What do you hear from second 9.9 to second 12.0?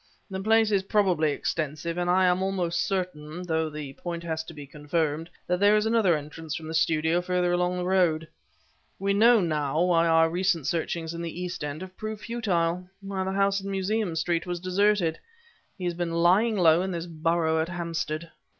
our recent searchings in the East End have